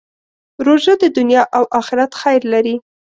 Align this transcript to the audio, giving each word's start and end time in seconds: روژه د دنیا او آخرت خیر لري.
روژه 0.65 0.93
د 0.99 1.03
دنیا 1.17 1.43
او 1.57 1.63
آخرت 1.79 2.11
خیر 2.21 2.41
لري. 2.53 2.75